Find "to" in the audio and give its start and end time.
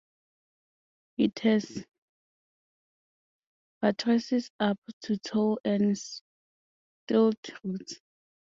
5.03-5.19